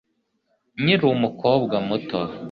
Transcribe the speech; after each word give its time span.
nkiri 0.81 1.05
umukobwa 1.15 1.75
muto 1.87 2.19